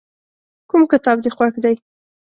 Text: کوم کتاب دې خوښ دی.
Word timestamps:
کوم 0.69 0.81
کتاب 0.91 1.17
دې 1.23 1.29
خوښ 1.35 1.53
دی. 1.63 1.75